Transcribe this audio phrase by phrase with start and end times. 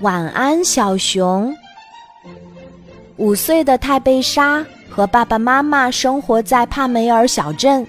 [0.00, 1.54] 晚安，小熊。
[3.16, 7.86] 五岁的泰贝莎和爸爸妈妈生活在帕梅尔小镇。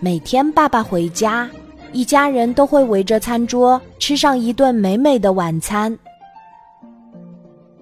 [0.00, 1.48] 每天爸爸回家，
[1.92, 5.96] 一家人都会围着餐桌吃上一顿美美的晚餐。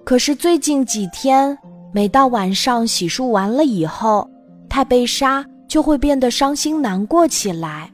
[0.03, 1.57] 可是最近几天，
[1.93, 4.29] 每到晚上洗漱完了以后，
[4.67, 7.91] 泰贝莎就会变得伤心难过起来，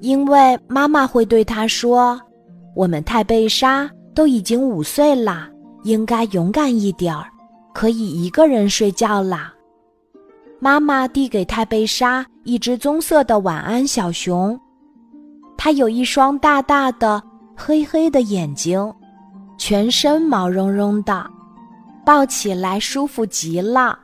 [0.00, 2.20] 因为妈妈会对她说
[2.78, 5.48] ：“我们泰贝莎都已经五岁了，
[5.82, 7.26] 应该勇敢一点儿。”
[7.74, 9.52] 可以一个人睡觉啦。
[10.60, 14.56] 妈妈递给泰贝莎一只棕色的晚安小熊，
[15.56, 17.20] 它有一双大大的
[17.56, 18.94] 黑黑的眼睛，
[19.58, 21.28] 全身毛茸茸的，
[22.06, 23.98] 抱起来舒服极了。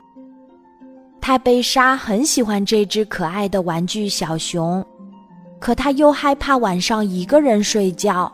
[1.20, 4.84] 泰贝莎很喜欢这只可爱的玩具小熊，
[5.60, 8.32] 可她又害怕晚上一个人睡觉。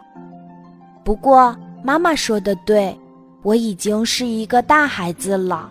[1.05, 2.97] 不过妈妈说的对。
[3.43, 5.71] 我已经是一个大孩子了，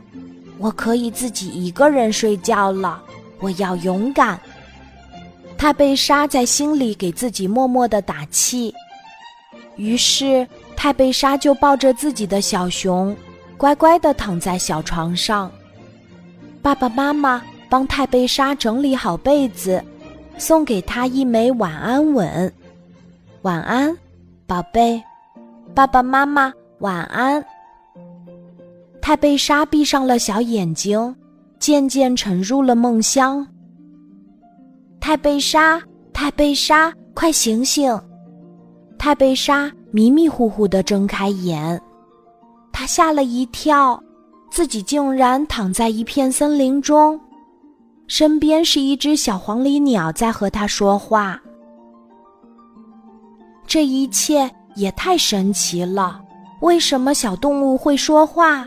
[0.57, 2.99] 我可以自己一个人睡觉了。
[3.39, 4.39] 我要勇敢。
[5.55, 8.73] 泰贝莎在心里给自己默默的打气。
[9.75, 13.15] 于是，泰贝莎就抱着自己的小熊，
[13.55, 15.51] 乖乖的躺在小床上。
[16.63, 19.79] 爸爸妈妈帮泰贝莎整理好被子，
[20.39, 22.51] 送给她一枚晚安吻。
[23.43, 23.95] 晚安，
[24.47, 24.99] 宝贝。
[25.73, 27.43] 爸爸妈妈，晚安。
[29.01, 31.15] 泰贝莎闭上了小眼睛，
[31.59, 33.45] 渐渐沉入了梦乡。
[34.99, 35.81] 泰贝莎，
[36.11, 37.97] 泰贝莎，快醒醒！
[38.97, 41.81] 泰贝莎迷迷糊糊的睁开眼，
[42.73, 44.01] 她吓了一跳，
[44.51, 47.19] 自己竟然躺在一片森林中，
[48.07, 51.41] 身边是一只小黄鹂鸟在和她说话。
[53.65, 56.21] 这一切也太神奇了！
[56.61, 58.65] 为什么小动物会说话？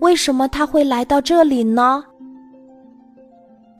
[0.00, 2.02] 为什么它会来到这里呢？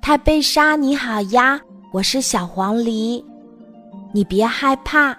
[0.03, 1.59] 泰贝莎，你好呀，
[1.91, 3.25] 我是小黄鹂，
[4.13, 5.17] 你别害怕，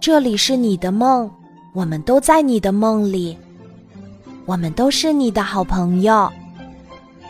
[0.00, 1.30] 这里是你的梦，
[1.74, 3.36] 我们都在你的梦里，
[4.46, 6.32] 我们都是你的好朋友。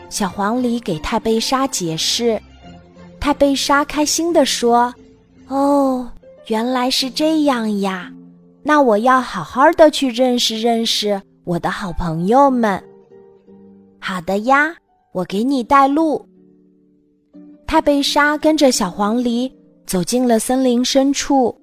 [0.09, 2.41] 小黄鹂给泰贝莎解释，
[3.19, 4.93] 泰贝莎开心地说
[5.49, 6.09] ：“哦，
[6.47, 8.09] 原来是这样呀，
[8.63, 12.81] 那我要好好的去认识认识。”我的好朋友们，
[13.99, 14.75] 好的呀，
[15.11, 16.23] 我给你带路。
[17.65, 19.51] 泰贝莎跟着小黄鹂
[19.87, 21.59] 走进了森林深处。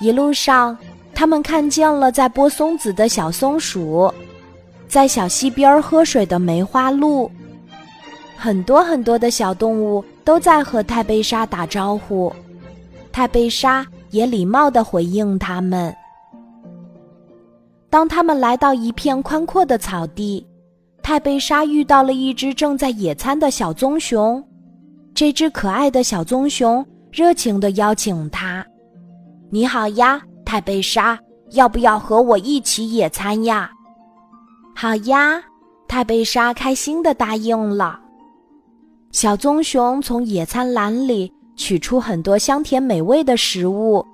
[0.00, 0.76] 一路上，
[1.14, 4.12] 他们看见了在剥松子的小松鼠，
[4.88, 7.30] 在小溪边喝水的梅花鹿，
[8.34, 12.32] 很多很多的小动物都在和泰贝莎打招呼。
[13.12, 15.94] 泰贝莎也礼貌的回应他们。
[17.90, 20.46] 当他们来到一片宽阔的草地，
[21.02, 24.42] 泰贝莎遇到了一只正在野餐的小棕熊。
[25.14, 28.64] 这只可爱的小棕熊热情地邀请他
[29.50, 31.18] ：“你好呀，泰贝莎，
[31.50, 33.70] 要不要和我一起野餐呀
[34.74, 35.42] ？”“好呀！”
[35.86, 38.00] 泰贝莎开心地答应了。
[39.10, 44.04] 小棕熊从野餐篮里取出很多香甜美味的食物。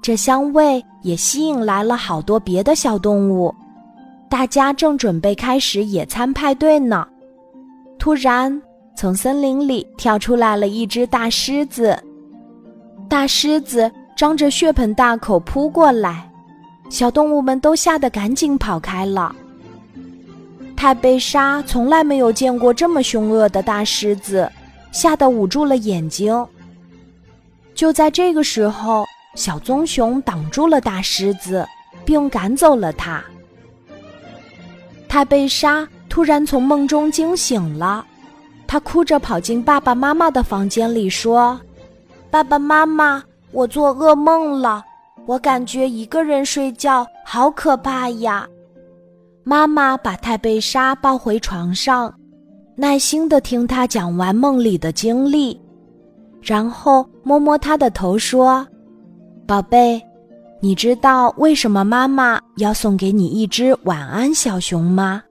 [0.00, 3.54] 这香味也吸引来了好多别的小动物，
[4.30, 7.06] 大家正准备开始野餐派对呢。
[7.98, 8.62] 突然，
[8.96, 11.98] 从森林里跳出来了一只大狮子，
[13.08, 16.30] 大狮子张着血盆大口扑过来，
[16.88, 19.34] 小动物们都吓得赶紧跑开了。
[20.76, 24.48] 泰贝莎从来没有见过这么凶恶的大狮子，
[24.92, 26.46] 吓得捂住了眼睛。
[27.78, 29.06] 就在这个时候。
[29.34, 31.64] 小棕熊挡住了大狮子，
[32.04, 33.22] 并赶走了它。
[35.08, 38.04] 泰贝莎突然从梦中惊醒了，
[38.66, 41.60] 她哭着跑进爸爸妈妈的房间里，说
[42.32, 43.22] ：“爸爸妈妈，
[43.52, 44.84] 我做噩梦了，
[45.24, 48.44] 我感觉一个人睡觉好可怕呀！”
[49.44, 52.12] 妈妈把泰贝莎抱回床上，
[52.74, 55.60] 耐心的听她讲完梦里的经历，
[56.40, 58.66] 然后摸摸他的头说。
[59.46, 60.00] 宝贝，
[60.60, 65.22] 你知道为什么妈妈要送给你一只晚安小熊吗？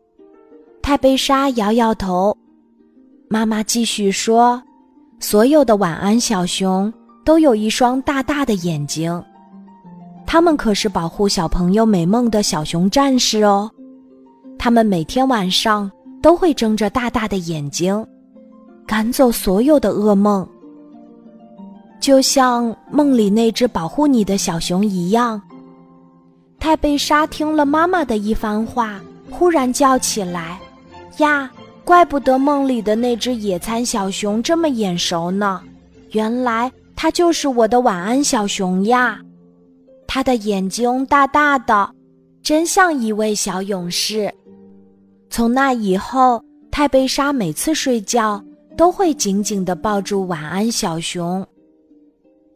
[0.81, 2.36] 泰贝莎摇摇头。
[3.30, 4.62] 妈妈继续说
[5.19, 6.92] ：“所有的晚安小熊
[7.25, 9.24] 都有一双大大的眼睛，
[10.25, 13.69] 它们可是保护小朋友美梦的小熊战士哦。
[14.57, 18.04] 它们每天晚上都会睁着大大的眼睛，
[18.88, 20.48] 赶走所有的噩梦。”
[22.07, 25.42] 就像梦里那只保护你的小熊一样，
[26.57, 30.57] 太贝莎听了妈妈的一番话，忽然叫起来
[31.19, 31.51] ：“呀，
[31.83, 35.62] 怪不得梦里的那只野餐小熊这么眼熟呢！
[36.12, 39.19] 原来它就是我的晚安小熊呀！
[40.07, 41.89] 它的眼睛大大的，
[42.42, 44.33] 真像一位小勇士。”
[45.30, 48.42] 从那以后，太贝莎每次睡觉
[48.77, 51.45] 都会紧紧地抱住晚安小熊，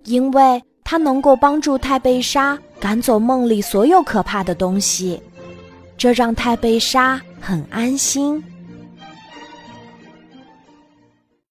[0.06, 5.22] 因为它能够帮助泰贝莎赶走梦里所有可怕的东西，
[5.98, 8.44] 这让泰贝莎很安心。